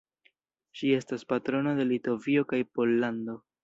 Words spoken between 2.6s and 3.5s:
Pollando.